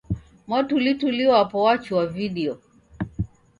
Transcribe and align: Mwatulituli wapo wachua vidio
Mwatulituli 0.47 1.27
wapo 1.27 1.63
wachua 1.63 2.07
vidio 2.07 2.57